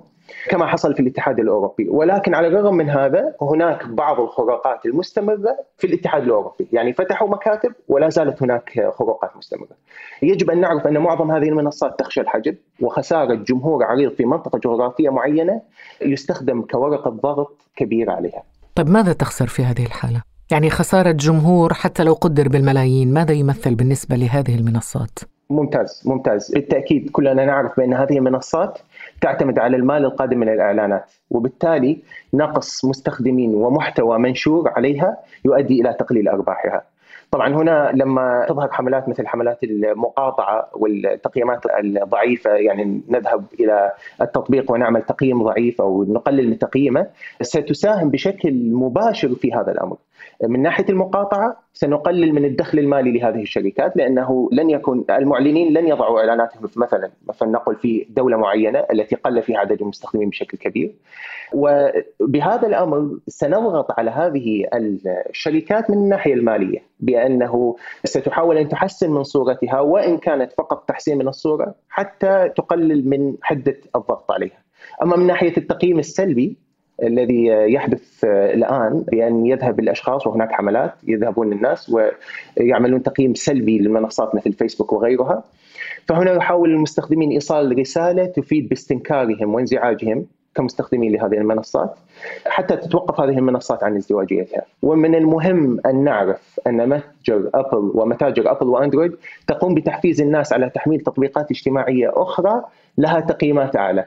كما 0.51 0.67
حصل 0.67 0.95
في 0.95 1.01
الاتحاد 1.01 1.41
الأوروبي. 1.41 1.89
ولكن 1.89 2.35
على 2.35 2.49
الرغم 2.49 2.75
من 2.75 2.91
هذا 2.91 3.35
هناك 3.43 3.89
بعض 3.89 4.21
الخروقات 4.21 4.87
المستمرة 4.87 5.57
في 5.77 5.87
الاتحاد 5.87 6.23
الأوروبي. 6.23 6.69
يعني 6.73 6.93
فتحوا 6.93 7.29
مكاتب 7.29 7.73
ولا 7.89 8.09
زالت 8.09 8.43
هناك 8.43 8.91
خروقات 8.99 9.37
مستمرة. 9.37 9.77
يجب 10.23 10.51
أن 10.51 10.61
نعرف 10.61 10.87
أن 10.87 10.99
معظم 10.99 11.31
هذه 11.31 11.49
المنصات 11.49 11.99
تخشى 11.99 12.21
الحجب 12.21 12.57
وخسارة 12.81 13.35
جمهور 13.35 13.85
عريض 13.85 14.13
في 14.13 14.25
منطقة 14.25 14.59
جغرافية 14.59 15.11
معينة 15.11 15.61
يستخدم 16.03 16.63
كورقة 16.63 17.11
ضغط 17.11 17.57
كبيرة 17.77 18.13
عليها. 18.13 18.43
طيب 18.75 18.89
ماذا 18.89 19.13
تخسر 19.13 19.47
في 19.47 19.63
هذه 19.63 19.87
الحالة؟ 19.87 20.23
يعني 20.51 20.71
خسارة 20.71 21.11
جمهور 21.11 21.75
حتى 21.75 22.05
لو 22.05 22.13
قدر 22.13 22.49
بالملايين 22.49 23.15
ماذا 23.15 23.33
يمثل 23.33 23.75
بالنسبة 23.75 24.17
لهذه 24.17 24.55
المنصات؟ 24.55 25.19
ممتاز 25.51 26.03
ممتاز. 26.05 26.53
بالتأكيد 26.55 27.11
كلنا 27.11 27.45
نعرف 27.45 27.77
بأن 27.77 27.95
هذه 27.95 28.19
المنصات 28.19 28.79
تعتمد 29.21 29.59
على 29.59 29.77
المال 29.77 30.05
القادم 30.05 30.39
من 30.39 30.49
الإعلانات. 30.49 31.11
وبالتالي 31.31 32.03
نقص 32.35 32.85
مستخدمين 32.85 33.55
ومحتوى 33.55 34.19
منشور 34.19 34.69
عليها 34.77 35.17
يؤدي 35.45 35.81
إلى 35.81 35.95
تقليل 35.95 36.29
أرباحها. 36.29 36.83
طبعا 37.31 37.49
هنا 37.55 37.93
لما 37.95 38.47
تظهر 38.49 38.69
حملات 38.73 39.09
مثل 39.09 39.27
حملات 39.27 39.65
المقاطعة 39.65 40.71
والتقييمات 40.75 41.61
الضعيفة 41.85 42.51
يعني 42.51 43.03
نذهب 43.09 43.45
إلى 43.61 43.93
التطبيق 44.21 44.73
ونعمل 44.73 45.03
تقييم 45.03 45.43
ضعيف 45.43 45.81
أو 45.81 46.05
نقلل 46.05 46.49
من 46.49 46.59
تقييمه 46.59 47.07
ستساهم 47.43 48.11
بشكل 48.11 48.73
مباشر 48.73 49.35
في 49.35 49.53
هذا 49.53 49.73
الأمر. 49.73 49.97
من 50.43 50.63
ناحية 50.63 50.85
المقاطعة 50.89 51.57
سنقلل 51.73 52.33
من 52.33 52.45
الدخل 52.45 52.79
المالي 52.79 53.19
لهذه 53.19 53.43
الشركات 53.43 53.97
لأنه 53.97 54.49
لن 54.53 54.71
يكون 54.71 55.05
المعلنين 55.11 55.73
لن 55.75 55.89
يضعوا 55.89 56.21
إعلاناتهم 56.21 56.69
مثلا 56.77 57.11
مثلا 57.29 57.49
نقل 57.49 57.77
في 57.77 58.07
دولة 58.11 58.37
معينة 58.37 58.85
التي 58.93 59.17
قل 59.17 59.43
فيها 59.43 59.59
عدد 59.59 59.83
المستخدمين 59.83 60.29
بشكل 60.29 60.59
كبير 60.59 60.95
وبهذا 61.55 62.67
الأمر 62.67 63.19
سنضغط 63.29 63.99
على 63.99 64.11
هذه 64.11 64.65
الشركات 65.31 65.91
من 65.91 65.97
الناحية 65.97 66.35
المالية 66.35 66.88
بأنه 67.01 67.77
ستحاول 68.05 68.59
أن 68.59 68.69
تحسن 68.69 69.11
من 69.11 69.23
صورتها 69.23 69.81
وإن 69.81 70.19
كانت 70.19 70.53
فقط 70.53 70.89
تحسين 70.89 71.19
من 71.19 71.29
الصورة 71.29 71.75
حتى 71.89 72.49
تقلل 72.57 73.09
من 73.09 73.35
حدة 73.43 73.77
الضغط 73.97 74.33
عليها. 74.33 74.63
أما 75.03 75.17
من 75.17 75.27
ناحية 75.27 75.57
التقييم 75.57 75.99
السلبي 75.99 76.57
الذي 77.03 77.47
يحدث 77.47 78.25
الآن 78.25 79.05
بأن 79.13 79.47
يذهب 79.47 79.81
الأشخاص 79.81 80.27
وهناك 80.27 80.53
حملات 80.53 80.95
يذهبون 81.09 81.53
الناس 81.53 81.93
ويعملون 82.61 83.03
تقييم 83.03 83.35
سلبي 83.35 83.79
للمنصات 83.79 84.35
مثل 84.35 84.53
فيسبوك 84.53 84.93
وغيرها 84.93 85.45
فهنا 86.07 86.33
يحاول 86.33 86.71
المستخدمين 86.71 87.31
إيصال 87.31 87.79
رسالة 87.79 88.27
تفيد 88.27 88.69
باستنكارهم 88.69 89.55
وانزعاجهم 89.55 90.27
كمستخدمين 90.59 91.13
لهذه 91.13 91.35
المنصات 91.35 91.95
حتى 92.47 92.77
تتوقف 92.77 93.21
هذه 93.21 93.39
المنصات 93.39 93.85
عن 93.85 93.97
ازدواجيتها 93.97 94.63
ومن 94.83 95.15
المهم 95.15 95.81
أن 95.87 96.05
نعرف 96.05 96.61
أن 96.67 96.89
متجر 96.89 97.51
أبل 97.55 97.93
ومتاجر 97.95 98.51
أبل 98.51 98.67
وأندرويد 98.67 99.17
تقوم 99.47 99.75
بتحفيز 99.75 100.21
الناس 100.21 100.53
على 100.53 100.71
تحميل 100.71 101.01
تطبيقات 101.01 101.51
اجتماعية 101.51 102.11
أخرى 102.15 102.63
لها 102.99 103.21
تقييمات 103.21 103.77
أعلى 103.77 104.07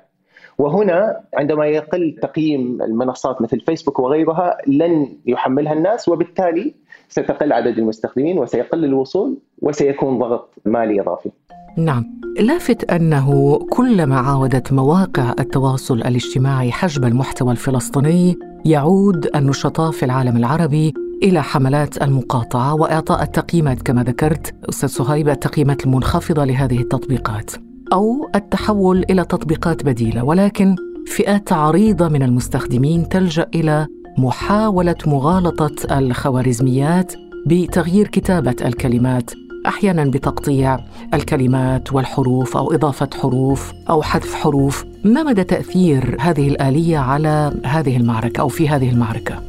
وهنا 0.57 1.23
عندما 1.33 1.65
يقل 1.65 2.15
تقييم 2.21 2.81
المنصات 2.81 3.41
مثل 3.41 3.59
فيسبوك 3.59 3.99
وغيرها 3.99 4.57
لن 4.67 5.17
يحملها 5.25 5.73
الناس 5.73 6.09
وبالتالي 6.09 6.73
ستقل 7.09 7.53
عدد 7.53 7.77
المستخدمين 7.77 8.39
وسيقل 8.39 8.85
الوصول 8.85 9.37
وسيكون 9.61 10.19
ضغط 10.19 10.53
مالي 10.65 11.01
إضافي. 11.01 11.31
نعم، 11.77 12.21
لافت 12.39 12.91
أنه 12.91 13.59
كلما 13.69 14.19
عاودت 14.19 14.73
مواقع 14.73 15.33
التواصل 15.39 15.97
الاجتماعي 15.97 16.71
حجب 16.71 17.05
المحتوى 17.05 17.51
الفلسطيني 17.51 18.37
يعود 18.65 19.29
النشطاء 19.35 19.91
في 19.91 20.05
العالم 20.05 20.37
العربي 20.37 20.93
إلى 21.23 21.43
حملات 21.43 22.01
المقاطعة 22.01 22.73
وإعطاء 22.73 23.23
التقييمات 23.23 23.81
كما 23.81 24.03
ذكرت 24.03 24.53
أستاذ 24.69 24.89
صهيب 24.89 25.29
التقييمات 25.29 25.85
المنخفضة 25.85 26.45
لهذه 26.45 26.79
التطبيقات. 26.79 27.51
أو 27.93 28.29
التحول 28.35 29.05
إلى 29.09 29.23
تطبيقات 29.25 29.85
بديلة 29.85 30.23
ولكن 30.23 30.75
فئات 31.07 31.53
عريضة 31.53 32.07
من 32.07 32.23
المستخدمين 32.23 33.09
تلجأ 33.09 33.47
إلى 33.55 33.87
محاولة 34.17 34.95
مغالطة 35.07 35.97
الخوارزميات 35.97 37.13
بتغيير 37.47 38.07
كتابة 38.07 38.55
الكلمات 38.65 39.31
أحيانا 39.67 40.05
بتقطيع 40.05 40.79
الكلمات 41.13 41.93
والحروف 41.93 42.57
أو 42.57 42.73
إضافة 42.73 43.09
حروف 43.21 43.73
أو 43.89 44.01
حذف 44.01 44.33
حروف. 44.33 44.85
ما 45.03 45.23
مدى 45.23 45.43
تأثير 45.43 46.17
هذه 46.19 46.47
الآلية 46.47 46.97
على 46.97 47.53
هذه 47.65 47.97
المعركة 47.97 48.41
أو 48.41 48.47
في 48.47 48.69
هذه 48.69 48.89
المعركة؟ 48.89 49.43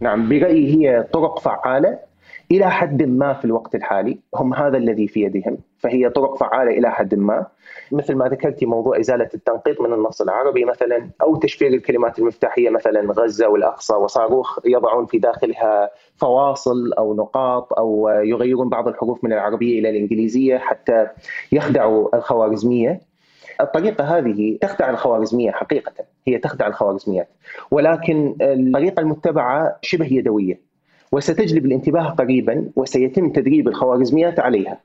نعم 0.00 0.28
برأيي 0.28 0.74
هي 0.74 1.06
طرق 1.12 1.38
فعالة 1.38 1.98
إلى 2.52 2.70
حد 2.70 3.02
ما 3.02 3.32
في 3.32 3.44
الوقت 3.44 3.74
الحالي 3.74 4.18
هم 4.34 4.54
هذا 4.54 4.76
الذي 4.76 5.08
في 5.08 5.20
يدهم 5.20 5.58
فهي 5.78 6.10
طرق 6.10 6.36
فعالة 6.36 6.70
إلى 6.70 6.90
حد 6.90 7.14
ما. 7.14 7.46
مثل 7.92 8.14
ما 8.14 8.28
ذكرتي 8.28 8.66
موضوع 8.66 8.98
إزالة 9.00 9.28
التنقيط 9.34 9.80
من 9.80 9.92
النص 9.92 10.20
العربي 10.20 10.64
مثلا 10.64 11.10
أو 11.22 11.36
تشفير 11.36 11.68
الكلمات 11.68 12.18
المفتاحية 12.18 12.70
مثلا 12.70 13.12
غزة 13.12 13.48
والأقصى 13.48 13.94
وصاروخ 13.94 14.58
يضعون 14.64 15.06
في 15.06 15.18
داخلها 15.18 15.90
فواصل 16.16 16.92
أو 16.98 17.14
نقاط 17.14 17.72
أو 17.72 18.08
يغيرون 18.08 18.68
بعض 18.68 18.88
الحروف 18.88 19.24
من 19.24 19.32
العربية 19.32 19.78
إلى 19.78 19.90
الإنجليزية 19.90 20.58
حتى 20.58 21.06
يخدعوا 21.52 22.16
الخوارزمية. 22.16 23.00
الطريقة 23.60 24.04
هذه 24.04 24.58
تخدع 24.60 24.90
الخوارزمية 24.90 25.50
حقيقة 25.50 25.92
هي 26.26 26.38
تخدع 26.38 26.66
الخوارزميات. 26.66 27.28
ولكن 27.70 28.36
الطريقة 28.40 29.00
المتبعة 29.00 29.78
شبه 29.82 30.06
يدوية. 30.06 30.69
وستجلب 31.12 31.66
الانتباه 31.66 32.08
قريبا 32.08 32.70
وسيتم 32.76 33.30
تدريب 33.30 33.68
الخوارزميات 33.68 34.40
عليها 34.40 34.80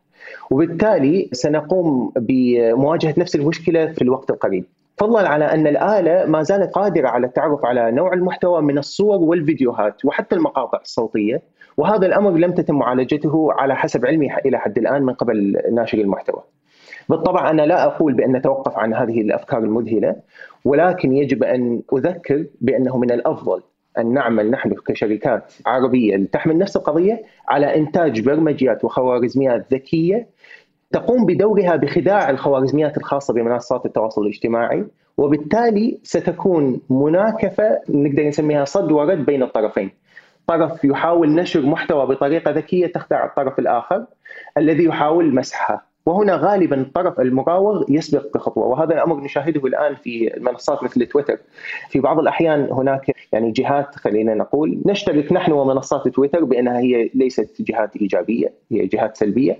وبالتالي 0.51 1.29
سنقوم 1.32 2.12
بمواجهة 2.15 3.13
نفس 3.17 3.36
المشكلة 3.36 3.86
في 3.86 4.01
الوقت 4.01 4.29
القريب. 4.29 4.65
فضلا 4.98 5.29
على 5.29 5.46
أن 5.46 5.67
الآلة 5.67 6.25
ما 6.25 6.44
زالت 6.44 6.72
قادرة 6.72 7.08
على 7.08 7.27
التعرف 7.27 7.65
على 7.65 7.91
نوع 7.91 8.13
المحتوى 8.13 8.62
من 8.62 8.77
الصور 8.77 9.17
والفيديوهات 9.17 10.05
وحتى 10.05 10.36
المقاطع 10.36 10.79
الصوتية 10.82 11.41
وهذا 11.77 12.05
الأمر 12.08 12.32
لم 12.32 12.51
تتم 12.51 12.75
معالجته 12.75 13.53
على 13.53 13.75
حسب 13.75 14.05
علمي 14.05 14.36
إلى 14.46 14.58
حد 14.60 14.77
الآن 14.77 15.03
من 15.03 15.13
قبل 15.13 15.58
ناشر 15.72 15.98
المحتوى. 15.98 16.44
بالطبع 17.10 17.50
أنا 17.50 17.62
لا 17.62 17.86
أقول 17.86 18.13
بأن 18.13 18.36
نتوقف 18.36 18.77
عن 18.77 18.94
هذه 18.94 19.22
الأفكار 19.22 19.60
المذهلة 19.60 20.15
ولكن 20.65 21.13
يجب 21.13 21.44
أن 21.44 21.82
أذكر 21.94 22.46
بأنه 22.62 22.98
من 22.98 23.12
الأفضل 23.12 23.62
أن 23.99 24.13
نعمل 24.13 24.51
نحن 24.51 24.73
كشركات 24.87 25.53
عربية 25.65 26.25
تحمل 26.31 26.57
نفس 26.57 26.77
القضية 26.77 27.23
على 27.49 27.75
إنتاج 27.75 28.21
برمجيات 28.21 28.83
وخوارزميات 28.83 29.73
ذكية 29.73 30.27
تقوم 30.91 31.25
بدورها 31.25 31.75
بخداع 31.75 32.29
الخوارزميات 32.29 32.97
الخاصة 32.97 33.33
بمنصات 33.33 33.85
التواصل 33.85 34.21
الاجتماعي 34.21 34.85
وبالتالي 35.17 35.99
ستكون 36.03 36.81
مناكفة 36.89 37.79
نقدر 37.89 38.27
نسميها 38.27 38.65
صد 38.65 38.91
ورد 38.91 39.25
بين 39.25 39.43
الطرفين. 39.43 39.91
طرف 40.47 40.85
يحاول 40.85 41.35
نشر 41.35 41.61
محتوى 41.61 42.05
بطريقة 42.05 42.51
ذكية 42.51 42.87
تخدع 42.87 43.25
الطرف 43.25 43.59
الآخر 43.59 44.05
الذي 44.57 44.83
يحاول 44.83 45.35
مسحها 45.35 45.81
وهنا 46.05 46.35
غالبا 46.35 46.81
الطرف 46.81 47.19
المراوغ 47.19 47.83
يسبق 47.89 48.33
بخطوة 48.33 48.67
وهذا 48.67 48.93
الأمر 48.93 49.24
نشاهده 49.24 49.67
الآن 49.67 49.95
في 49.95 50.38
المنصات 50.38 50.83
مثل 50.83 51.05
تويتر. 51.05 51.38
في 51.89 52.00
بعض 52.00 52.19
الأحيان 52.19 52.67
هناك 52.71 53.12
يعني 53.31 53.51
جهات 53.51 53.95
خلينا 53.95 54.33
نقول 54.33 54.81
نشترك 54.85 55.33
نحن 55.33 55.51
ومنصات 55.51 56.07
تويتر 56.07 56.43
بأنها 56.43 56.79
هي 56.79 57.09
ليست 57.13 57.62
جهات 57.62 57.95
إيجابية 57.97 58.53
هي 58.71 58.85
جهات 58.88 59.17
سلبية. 59.17 59.57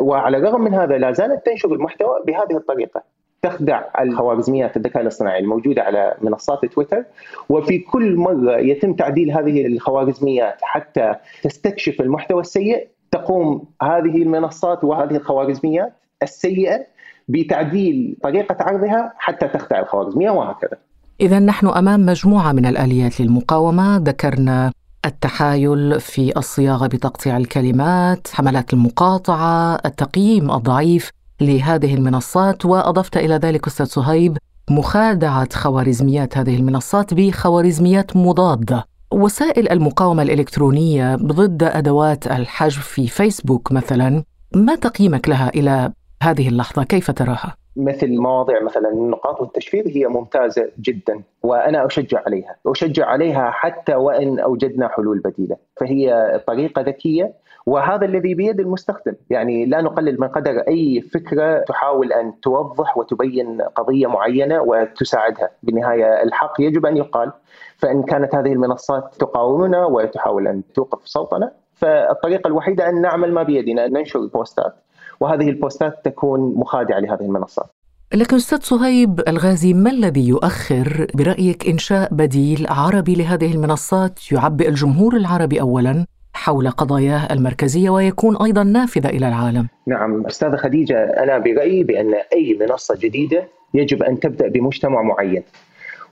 وعلى 0.00 0.36
الرغم 0.36 0.60
من 0.60 0.74
هذا 0.74 0.98
لا 0.98 1.12
زالت 1.12 1.46
تنشر 1.46 1.72
المحتوى 1.72 2.22
بهذه 2.26 2.56
الطريقة 2.56 3.02
تخدع 3.42 3.82
الخوارزميات 4.00 4.76
الذكاء 4.76 5.02
الاصطناعي 5.02 5.40
الموجودة 5.40 5.82
على 5.82 6.14
منصات 6.20 6.64
تويتر. 6.64 7.04
وفي 7.48 7.78
كل 7.78 8.16
مرة 8.16 8.58
يتم 8.58 8.92
تعديل 8.92 9.30
هذه 9.30 9.66
الخوارزميات 9.66 10.58
حتى 10.62 11.14
تستكشف 11.42 12.00
المحتوى 12.00 12.40
السيء 12.40 12.88
تقوم 13.10 13.64
هذه 13.82 14.22
المنصات 14.22 14.84
وهذه 14.84 15.16
الخوارزميات 15.16 15.92
السيئة 16.22 16.86
بتعديل 17.28 18.16
طريقة 18.22 18.56
عرضها 18.60 19.12
حتى 19.18 19.48
تخدع 19.48 19.80
الخوارزمية 19.80 20.30
وهكذا. 20.30 20.78
إذا 21.20 21.38
نحن 21.38 21.66
أمام 21.66 22.06
مجموعة 22.06 22.52
من 22.52 22.66
الآليات 22.66 23.20
للمقاومة 23.20 23.96
ذكرنا 23.96 24.72
التحايل 25.04 26.00
في 26.00 26.36
الصياغة 26.36 26.86
بتقطيع 26.86 27.36
الكلمات، 27.36 28.28
حملات 28.28 28.72
المقاطعة، 28.72 29.74
التقييم 29.74 30.50
الضعيف 30.50 31.10
لهذه 31.40 31.94
المنصات 31.94 32.66
وأضفت 32.66 33.16
إلى 33.16 33.34
ذلك 33.34 33.66
أستاذ 33.66 33.86
صهيب 33.86 34.38
مخادعة 34.70 35.48
خوارزميات 35.52 36.38
هذه 36.38 36.56
المنصات 36.56 37.14
بخوارزميات 37.14 38.16
مضادة 38.16 38.84
وسائل 39.12 39.72
المقاومة 39.72 40.22
الإلكترونية 40.22 41.16
ضد 41.16 41.62
أدوات 41.62 42.26
الحجب 42.26 42.82
في 42.82 43.06
فيسبوك 43.06 43.72
مثلا 43.72 44.22
ما 44.54 44.74
تقييمك 44.74 45.28
لها 45.28 45.48
إلى 45.48 45.92
هذه 46.22 46.48
اللحظة؟ 46.48 46.84
كيف 46.84 47.10
تراها؟ 47.10 47.56
مثل 47.76 48.16
مواضيع 48.18 48.62
مثلا 48.62 48.88
النقاط 48.92 49.40
والتشفير 49.40 49.84
هي 49.88 50.06
ممتازة 50.06 50.70
جدا 50.80 51.22
وأنا 51.42 51.86
أشجع 51.86 52.22
عليها. 52.26 52.56
أشجع 52.66 53.06
عليها 53.06 53.50
حتى 53.50 53.94
وإن 53.94 54.38
أوجدنا 54.38 54.88
حلول 54.88 55.18
بديلة. 55.18 55.56
فهي 55.80 56.40
طريقة 56.46 56.82
ذكية 56.82 57.32
وهذا 57.66 58.04
الذي 58.04 58.34
بيد 58.34 58.60
المستخدم. 58.60 59.14
يعني 59.30 59.66
لا 59.66 59.80
نقلل 59.80 60.20
من 60.20 60.28
قدر 60.28 60.58
أي 60.68 61.00
فكرة 61.00 61.58
تحاول 61.58 62.12
أن 62.12 62.40
توضح 62.40 62.98
وتبين 62.98 63.62
قضية 63.62 64.06
معينة 64.06 64.62
وتساعدها. 64.62 65.50
بالنهاية 65.62 66.22
الحق 66.22 66.54
يجب 66.60 66.86
أن 66.86 66.96
يقال. 66.96 67.32
فإن 67.78 68.02
كانت 68.02 68.34
هذه 68.34 68.52
المنصات 68.52 69.14
تقاومنا 69.18 69.84
وتحاول 69.84 70.48
أن 70.48 70.62
توقف 70.74 71.04
صوتنا 71.04 71.52
فالطريقة 71.74 72.48
الوحيدة 72.48 72.88
أن 72.88 73.00
نعمل 73.00 73.32
ما 73.32 73.42
بيدنا 73.42 73.88
ننشر 73.88 74.26
بوستات 74.26 74.74
وهذه 75.20 75.48
البوستات 75.48 76.04
تكون 76.04 76.54
مخادعة 76.56 76.98
لهذه 76.98 77.20
المنصات. 77.20 77.66
لكن 78.14 78.36
أستاذ 78.36 78.60
صهيب 78.60 79.20
الغازي 79.28 79.74
ما 79.74 79.90
الذي 79.90 80.28
يؤخر 80.28 81.06
برأيك 81.14 81.68
إنشاء 81.68 82.14
بديل 82.14 82.66
عربي 82.70 83.14
لهذه 83.14 83.54
المنصات؟ 83.54 84.32
يعبئ 84.32 84.68
الجمهور 84.68 85.16
العربي 85.16 85.60
اولا 85.60 86.06
حول 86.36 86.70
قضاياه 86.70 87.32
المركزية 87.32 87.90
ويكون 87.90 88.36
أيضا 88.36 88.62
نافذه 88.62 89.08
إلى 89.08 89.28
العالم. 89.28 89.66
نعم 89.86 90.26
أستاذة 90.26 90.56
خديجة 90.56 91.04
أنا 91.04 91.38
برأيي 91.38 91.84
بأن 91.84 92.14
أي 92.32 92.58
منصة 92.60 92.96
جديدة 93.00 93.44
يجب 93.74 94.02
أن 94.02 94.20
تبدأ 94.20 94.48
بمجتمع 94.48 95.02
معين. 95.02 95.42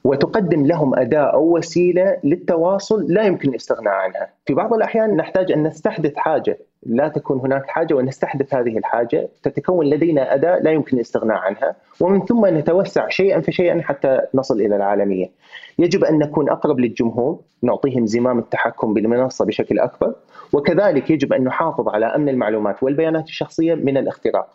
وتقدم 0.04 0.66
لهم 0.66 0.99
أداة 0.99 1.32
أو 1.34 1.56
وسيلة 1.56 2.16
للتواصل 2.25 3.06
لا 3.08 3.23
يمكن 3.23 3.49
الاستغناء 3.49 3.94
عنها. 3.94 4.28
في 4.46 4.54
بعض 4.54 4.75
الأحيان 4.75 5.16
نحتاج 5.16 5.52
أن 5.52 5.62
نستحدث 5.62 6.16
حاجة 6.16 6.58
لا 6.82 7.08
تكون 7.08 7.38
هناك 7.38 7.66
حاجة 7.66 7.94
ونستحدث 7.94 8.54
هذه 8.54 8.78
الحاجة 8.78 9.28
تتكون 9.42 9.87
لدينا 9.87 10.34
أداة 10.34 10.58
لا 10.58 10.70
يمكن 10.70 10.96
الاستغناء 10.96 11.37
عنها 11.37 11.76
ومن 12.00 12.25
ثم 12.25 12.46
نتوسع 12.46 13.08
شيئا 13.08 13.40
فشيئا 13.40 13.82
حتى 13.82 14.20
نصل 14.34 14.61
إلى 14.61 14.76
العالمية. 14.76 15.30
يجب 15.78 16.04
أن 16.04 16.18
نكون 16.18 16.50
أقرب 16.50 16.80
للجمهور، 16.80 17.40
نعطيهم 17.62 18.06
زمام 18.06 18.38
التحكم 18.38 18.94
بالمنصة 18.94 19.44
بشكل 19.44 19.78
أكبر، 19.78 20.14
وكذلك 20.52 21.11
يجب 21.11 21.32
أن 21.32 21.44
نحافظ 21.44 21.88
على 21.88 22.06
أمن 22.06 22.28
المعلومات 22.28 22.82
والبيانات 22.82 23.25
الشخصية 23.25 23.75
من 23.75 23.96
الاختراق. 23.96 24.49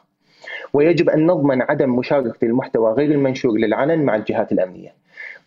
ويجب 0.74 1.10
أن 1.10 1.26
نضمن 1.26 1.62
عدم 1.62 1.96
مشاركة 1.96 2.46
المحتوى 2.46 2.92
غير 2.92 3.12
المنشور 3.12 3.58
للعلن 3.58 4.04
مع 4.04 4.16
الجهات 4.16 4.52
الأمنية. 4.52 5.00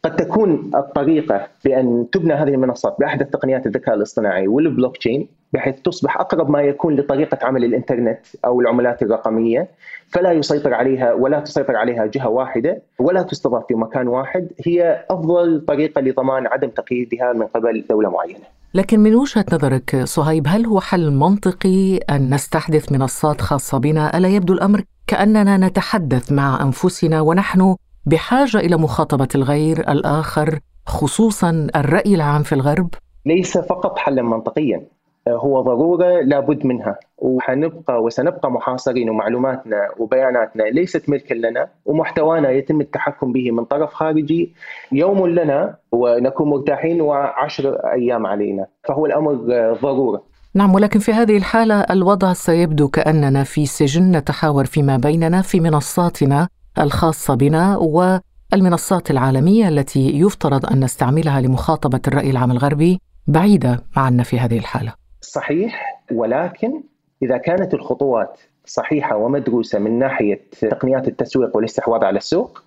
قد 0.04 0.16
تكون 0.16 0.70
الطريقة 0.74 1.46
بأن 1.64 2.06
تبنى 2.12 2.34
هذه 2.34 2.48
المنصات 2.48 2.96
بأحدث 3.00 3.30
تقنيات 3.30 3.66
الذكاء 3.66 3.94
الاصطناعي 3.94 4.48
والبلوك 4.48 4.96
تشين 4.96 5.28
بحيث 5.52 5.80
تصبح 5.80 6.16
أقرب 6.16 6.50
ما 6.50 6.62
يكون 6.62 6.96
لطريقة 6.96 7.38
عمل 7.42 7.64
الإنترنت 7.64 8.18
أو 8.44 8.60
العملات 8.60 9.02
الرقمية 9.02 9.68
فلا 10.08 10.32
يسيطر 10.32 10.74
عليها 10.74 11.12
ولا 11.12 11.40
تسيطر 11.40 11.76
عليها 11.76 12.06
جهة 12.06 12.28
واحدة 12.28 12.82
ولا 12.98 13.22
تستضاف 13.22 13.66
في 13.68 13.74
مكان 13.74 14.08
واحد 14.08 14.48
هي 14.66 15.04
أفضل 15.10 15.64
طريقة 15.68 16.00
لضمان 16.00 16.46
عدم 16.46 16.68
تقييدها 16.68 17.32
من 17.32 17.46
قبل 17.46 17.84
دولة 17.90 18.10
معينة. 18.10 18.44
لكن 18.74 19.00
من 19.00 19.14
وجهة 19.14 19.44
نظرك 19.52 19.96
صهيب 20.04 20.44
هل 20.48 20.66
هو 20.66 20.80
حل 20.80 21.10
منطقي 21.10 21.96
أن 21.96 22.34
نستحدث 22.34 22.92
منصات 22.92 23.40
خاصة 23.40 23.78
بنا؟ 23.78 24.18
ألا 24.18 24.28
يبدو 24.28 24.52
الأمر 24.52 24.82
كأننا 25.06 25.56
نتحدث 25.56 26.32
مع 26.32 26.62
أنفسنا 26.62 27.20
ونحن 27.20 27.76
بحاجة 28.06 28.58
إلى 28.58 28.76
مخاطبة 28.76 29.28
الغير 29.34 29.78
الآخر 29.78 30.58
خصوصا 30.86 31.66
الرأي 31.76 32.14
العام 32.14 32.42
في 32.42 32.54
الغرب؟ 32.54 32.88
ليس 33.26 33.58
فقط 33.58 33.98
حلا 33.98 34.22
منطقيا. 34.22 34.86
هو 35.28 35.62
ضرورة 35.62 36.20
لابد 36.20 36.66
منها. 36.66 36.98
وحنبقى 37.18 38.02
وسنبقى 38.02 38.50
محاصرين 38.50 39.10
ومعلوماتنا 39.10 39.88
وبياناتنا. 39.98 40.62
ليست 40.62 41.08
ملكا 41.08 41.34
لنا 41.34 41.68
ومحتوانا 41.84 42.50
يتم 42.50 42.80
التحكم 42.80 43.32
به 43.32 43.50
من 43.50 43.64
طرف 43.64 43.92
خارجي. 43.92 44.54
يوم 44.92 45.26
لنا 45.26 45.76
ونكون 45.92 46.48
مرتاحين 46.48 47.00
وعشر 47.00 47.76
أيام 47.92 48.26
علينا. 48.26 48.66
فهو 48.88 49.06
الأمر 49.06 49.34
ضرورة. 49.82 50.22
نعم 50.54 50.74
ولكن 50.74 50.98
في 50.98 51.12
هذه 51.12 51.36
الحالة 51.36 51.80
الوضع 51.80 52.32
سيبدو 52.32 52.88
كأننا 52.88 53.44
في 53.44 53.66
سجن 53.66 54.16
نتحاور 54.16 54.64
فيما 54.64 54.96
بيننا 54.96 55.42
في 55.42 55.60
منصاتنا. 55.60 56.48
الخاصه 56.78 57.34
بنا 57.34 57.76
والمنصات 57.76 59.10
العالمية 59.10 59.68
التي 59.68 60.20
يفترض 60.20 60.66
أن 60.66 60.84
نستعملها 60.84 61.40
لمخاطبة 61.40 62.00
الرأي 62.08 62.30
العام 62.30 62.50
الغربي 62.50 63.00
بعيدة 63.26 63.84
عنا 63.96 64.22
في 64.22 64.38
هذه 64.38 64.58
الحالة. 64.58 64.94
صحيح 65.20 66.02
ولكن 66.12 66.82
إذا 67.22 67.36
كانت 67.36 67.74
الخطوات 67.74 68.40
صحيحة 68.66 69.16
ومدروسة 69.16 69.78
من 69.78 69.98
ناحية 69.98 70.40
تقنيات 70.60 71.08
التسويق 71.08 71.56
والاستحواذ 71.56 72.04
على 72.04 72.18
السوق 72.18 72.62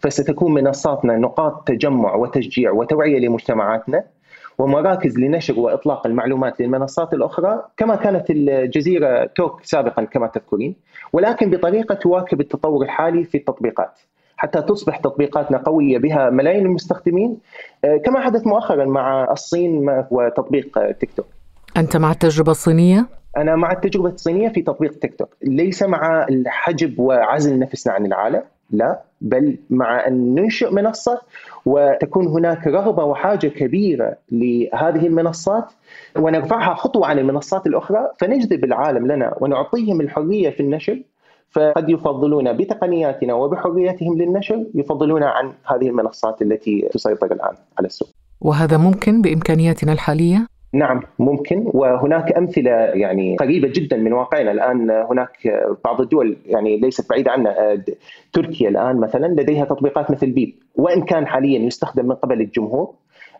فستكون 0.00 0.54
منصاتنا 0.54 1.16
نقاط 1.16 1.68
تجمع 1.68 2.14
وتشجيع 2.14 2.70
وتوعية 2.70 3.18
لمجتمعاتنا 3.18 4.04
ومراكز 4.58 5.18
لنشر 5.18 5.60
وإطلاق 5.60 6.06
المعلومات 6.06 6.60
للمنصات 6.60 7.14
الأخرى 7.14 7.62
كما 7.76 7.96
كانت 7.96 8.30
الجزيرة 8.30 9.30
توك 9.34 9.64
سابقا 9.64 10.04
كما 10.04 10.26
تذكرين 10.26 10.74
ولكن 11.12 11.50
بطريقة 11.50 11.94
تواكب 11.94 12.40
التطور 12.40 12.84
الحالي 12.84 13.24
في 13.24 13.38
التطبيقات 13.38 14.00
حتى 14.36 14.62
تصبح 14.62 14.96
تطبيقاتنا 14.96 15.58
قوية 15.58 15.98
بها 15.98 16.30
ملايين 16.30 16.66
المستخدمين 16.66 17.38
كما 18.04 18.20
حدث 18.20 18.46
مؤخرا 18.46 18.84
مع 18.84 19.32
الصين 19.32 19.86
وتطبيق 20.10 20.92
تيك 20.92 21.10
توك. 21.12 21.26
أنت 21.76 21.96
مع 21.96 22.10
التجربة 22.10 22.50
الصينية؟ 22.50 23.06
أنا 23.36 23.56
مع 23.56 23.72
التجربة 23.72 24.08
الصينية 24.08 24.48
في 24.48 24.62
تطبيق 24.62 24.98
تيك 24.98 25.14
توك، 25.14 25.28
ليس 25.42 25.82
مع 25.82 26.26
الحجب 26.30 26.98
وعزل 26.98 27.58
نفسنا 27.58 27.92
عن 27.92 28.06
العالم، 28.06 28.42
لا 28.70 29.00
بل 29.20 29.58
مع 29.70 30.06
أن 30.06 30.34
ننشئ 30.34 30.74
منصة 30.74 31.20
وتكون 31.66 32.26
هناك 32.26 32.66
رغبة 32.66 33.04
وحاجة 33.04 33.46
كبيرة 33.46 34.16
لهذه 34.32 35.06
المنصات 35.06 35.72
ونرفعها 36.16 36.74
خطوة 36.74 37.06
عن 37.06 37.18
المنصات 37.18 37.66
الأخرى 37.66 38.10
فنجذب 38.18 38.64
العالم 38.64 39.06
لنا 39.06 39.34
ونعطيهم 39.40 40.00
الحرية 40.00 40.50
في 40.50 40.60
النشر 40.60 41.02
فقد 41.50 41.90
يفضلون 41.90 42.52
بتقنياتنا 42.56 43.34
وبحريتهم 43.34 44.18
للنشر 44.18 44.66
يفضلون 44.74 45.22
عن 45.22 45.52
هذه 45.64 45.88
المنصات 45.88 46.42
التي 46.42 46.88
تسيطر 46.92 47.26
الآن 47.26 47.54
على 47.78 47.86
السوق. 47.86 48.08
وهذا 48.40 48.76
ممكن 48.76 49.22
بإمكانياتنا 49.22 49.92
الحالية؟ 49.92 50.46
نعم 50.72 51.02
ممكن. 51.18 51.64
وهناك 51.66 52.32
أمثلة 52.32 52.70
يعني 52.70 53.36
قريبة 53.36 53.68
جدا 53.68 53.96
من 53.96 54.12
واقعنا. 54.12 54.52
الآن 54.52 54.90
هناك 54.90 55.64
بعض 55.84 56.00
الدول 56.00 56.36
يعني 56.46 56.76
ليست 56.76 57.10
بعيدة 57.10 57.30
عنا 57.30 57.82
تركيا 58.32 58.68
الآن 58.68 59.00
مثلا 59.00 59.26
لديها 59.26 59.64
تطبيقات 59.64 60.10
مثل 60.10 60.30
بيب. 60.30 60.54
وإن 60.74 61.02
كان 61.02 61.26
حاليا 61.26 61.58
يستخدم 61.58 62.06
من 62.06 62.14
قبل 62.14 62.40
الجمهور 62.40 62.94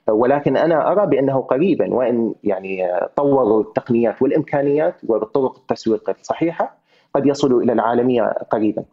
ولكن 0.09 0.57
أنا 0.57 0.93
أرى 0.93 1.07
بأنه 1.07 1.41
قريبا. 1.41 1.95
وإن 1.95 2.35
يعني 2.45 2.83
طوروا 3.17 3.61
التقنيات 3.61 4.23
والإمكانيات 4.23 4.95
وبالطرق 5.09 5.59
التسويق 5.59 6.11
الصحيحة 6.11 6.79
قد 7.15 7.27
يصلوا 7.27 7.63
إلى 7.63 7.73
العالمية 7.73 8.23
قريبا. 8.51 8.85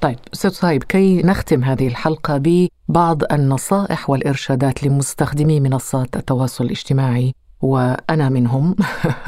طيب 0.00 0.16
أستاذ 0.34 0.50
صهيب 0.50 0.82
كي 0.82 1.22
نختم 1.22 1.64
هذه 1.64 1.88
الحلقة 1.88 2.42
ببعض 2.44 3.32
النصائح 3.32 4.10
والإرشادات 4.10 4.84
لمستخدمي 4.84 5.60
منصات 5.60 6.16
التواصل 6.16 6.64
الاجتماعي؟ 6.64 7.32
وأنا 7.62 8.28
منهم. 8.28 8.76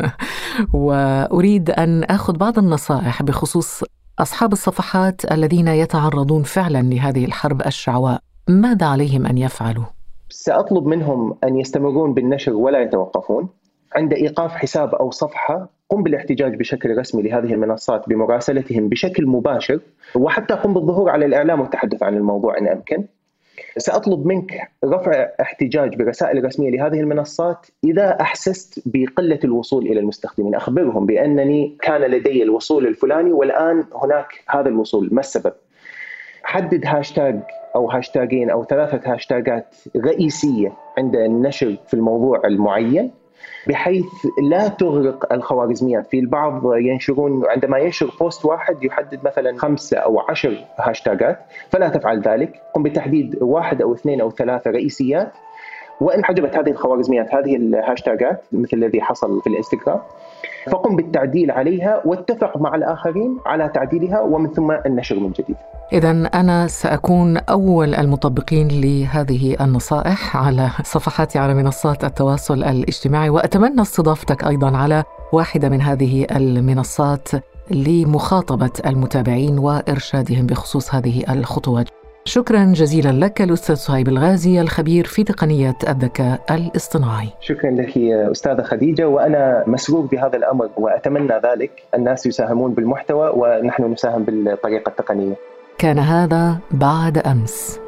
وأريد 0.74 1.70
أن 1.70 2.04
آخذ 2.04 2.36
بعض 2.36 2.58
النصائح 2.58 3.22
بخصوص 3.22 3.84
أصحاب 4.18 4.52
الصفحات 4.52 5.32
الذين 5.32 5.68
يتعرضون 5.68 6.42
فعلا 6.42 6.82
لهذه 6.82 7.24
الحرب 7.24 7.66
الشعواء. 7.66 8.20
ماذا 8.48 8.86
عليهم 8.86 9.26
أن 9.26 9.38
يفعلوا؟ 9.38 9.84
سأطلب 10.28 10.86
منهم 10.86 11.36
أن 11.44 11.58
يستمرون 11.58 12.14
بالنشر 12.14 12.52
ولا 12.52 12.82
يتوقفون. 12.82 13.48
عند 13.96 14.12
إيقاف 14.12 14.52
حساب 14.52 14.94
أو 14.94 15.10
صفحة 15.10 15.68
قم 15.88 16.02
بالاحتجاج 16.02 16.54
بشكل 16.54 16.98
رسمي 16.98 17.22
لهذه 17.22 17.54
المنصات 17.54 18.08
بمراسلتهم 18.08 18.88
بشكل 18.88 19.26
مباشر 19.26 19.80
وحتى 20.14 20.54
قم 20.54 20.74
بالظهور 20.74 21.10
على 21.10 21.26
الإعلام 21.26 21.60
والتحدث 21.60 22.02
عن 22.02 22.16
الموضوع 22.16 22.58
إن 22.58 22.68
أمكن. 22.68 23.04
سأطلب 23.76 24.26
منك 24.26 24.70
رفع 24.84 25.28
احتجاج 25.40 25.96
برسائل 25.96 26.44
رسمية 26.44 26.70
لهذه 26.70 27.00
المنصات 27.00 27.66
إذا 27.84 28.20
أحسست 28.20 28.82
بقلة 28.86 29.38
الوصول 29.44 29.86
إلى 29.86 30.00
المستخدمين، 30.00 30.54
أخبرهم 30.54 31.06
بأنني 31.06 31.76
كان 31.82 32.00
لدي 32.00 32.42
الوصول 32.42 32.86
الفلاني 32.86 33.32
والآن 33.32 33.84
هناك 33.94 34.44
هذا 34.48 34.68
الوصول، 34.68 35.08
ما 35.12 35.20
السبب؟ 35.20 35.52
حدد 36.42 36.86
هاشتاج 36.86 37.40
أو 37.76 37.90
هاشتاجين 37.90 38.50
أو 38.50 38.64
ثلاثة 38.64 39.12
هاشتاجات 39.12 39.74
رئيسية 39.96 40.72
عند 40.98 41.16
النشر 41.16 41.76
في 41.86 41.94
الموضوع 41.94 42.42
المعين. 42.44 43.10
بحيث 43.66 44.06
لا 44.50 44.68
تغرق 44.68 45.32
الخوارزميات. 45.32 46.06
في 46.06 46.18
البعض 46.18 46.62
ينشرون 46.76 47.42
عندما 47.46 47.78
ينشر 47.78 48.10
post 48.20 48.44
واحد 48.44 48.84
يحدد 48.84 49.24
مثلا 49.24 49.58
خمسة 49.58 49.98
أو 49.98 50.20
عشر 50.20 50.64
هاشتاجات 50.78 51.38
فلا 51.68 51.88
تفعل 51.88 52.20
ذلك. 52.20 52.62
قم 52.74 52.82
بتحديد 52.82 53.42
واحد 53.42 53.82
أو 53.82 53.94
اثنين 53.94 54.20
أو 54.20 54.30
ثلاثة 54.30 54.70
رئيسيات 54.70 55.32
وإن 56.00 56.24
حجبت 56.24 56.56
هذه 56.56 56.70
الخوارزميات 56.70 57.34
هذه 57.34 57.56
الهاشتاجات 57.56 58.42
مثل 58.52 58.76
الذي 58.76 59.00
حصل 59.00 59.40
في 59.40 59.46
الانستغرام 59.46 60.00
فقم 60.66 60.96
بالتعديل 60.96 61.50
عليها 61.50 62.02
واتفق 62.04 62.56
مع 62.56 62.74
الآخرين 62.74 63.38
على 63.46 63.68
تعديلها 63.68 64.20
ومن 64.20 64.50
ثم 64.50 64.70
النشر 64.86 65.20
من 65.20 65.32
جديد. 65.32 65.56
إذا 65.92 66.10
أنا 66.10 66.66
سأكون 66.66 67.36
أول 67.36 67.94
المطبقين 67.94 68.68
لهذه 68.68 69.56
النصائح 69.60 70.36
على 70.36 70.70
صفحاتي 70.82 71.38
على 71.38 71.54
منصات 71.54 72.04
التواصل 72.04 72.64
الاجتماعي 72.64 73.30
وأتمنى 73.30 73.82
استضافتك 73.82 74.44
أيضا 74.44 74.76
على 74.76 75.04
واحدة 75.32 75.68
من 75.68 75.80
هذه 75.80 76.26
المنصات 76.36 77.28
لمخاطبة 77.70 78.72
المتابعين 78.86 79.58
وإرشادهم 79.58 80.46
بخصوص 80.46 80.94
هذه 80.94 81.32
الخطوات. 81.32 81.99
شكرا 82.30 82.64
جزيلا 82.64 83.24
لك 83.24 83.42
الأستاذ 83.42 83.74
صهيب 83.74 84.08
الغازي 84.08 84.60
الخبير 84.60 85.04
في 85.04 85.24
تقنية 85.24 85.76
الذكاء 85.88 86.40
الاصطناعي. 86.50 87.28
شكرا 87.40 87.70
لك 87.70 87.98
أستاذة 88.30 88.62
خديجة 88.62 89.08
وأنا 89.08 89.64
مسرور 89.66 90.06
بهذا 90.06 90.36
الأمر 90.36 90.70
وأتمنى 90.76 91.40
ذلك. 91.44 91.70
الناس 91.94 92.26
يساهمون 92.26 92.74
بالمحتوى 92.74 93.32
ونحن 93.36 93.92
نساهم 93.92 94.24
بالطريقة 94.24 94.88
التقنية. 94.88 95.34
كان 95.78 95.98
هذا 95.98 96.56
بعد 96.70 97.18
أمس. 97.18 97.80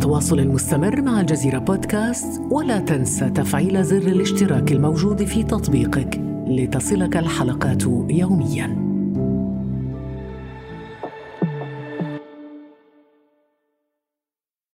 ابقى 0.00 0.16
على 0.16 0.20
تواصل 0.20 0.48
مستمر 0.48 1.02
مع 1.02 1.20
الجزيرة 1.20 1.58
بودكاست 1.58 2.42
ولا 2.50 2.78
تنسى 2.78 3.30
تفعيل 3.30 3.84
زر 3.84 3.96
الاشتراك 3.96 4.72
الموجود 4.72 5.24
في 5.24 5.42
تطبيقك 5.42 6.20
لتصلك 6.46 7.16
الحلقات 7.16 7.82
يومياً. 8.10 8.89